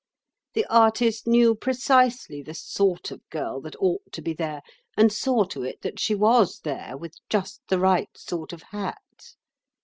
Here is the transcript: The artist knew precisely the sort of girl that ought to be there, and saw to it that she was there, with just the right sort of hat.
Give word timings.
The 0.55 0.65
artist 0.65 1.27
knew 1.27 1.53
precisely 1.53 2.41
the 2.41 2.55
sort 2.55 3.11
of 3.11 3.21
girl 3.29 3.61
that 3.61 3.75
ought 3.79 4.11
to 4.13 4.23
be 4.23 4.33
there, 4.33 4.63
and 4.97 5.13
saw 5.13 5.43
to 5.43 5.61
it 5.61 5.83
that 5.83 5.99
she 5.99 6.15
was 6.15 6.61
there, 6.61 6.97
with 6.97 7.17
just 7.29 7.61
the 7.69 7.77
right 7.77 8.09
sort 8.17 8.51
of 8.51 8.63
hat. 8.71 9.35